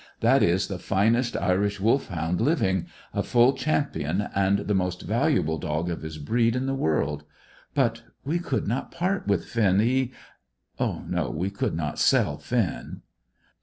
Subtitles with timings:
[0.21, 5.91] That is the finest Irish Wolfhound living, a full champion, and the most valuable dog
[5.91, 7.23] of his breed in the world.
[7.75, 9.79] But we could not part with Finn.
[9.79, 10.11] He
[10.79, 13.03] No, we could not sell Finn."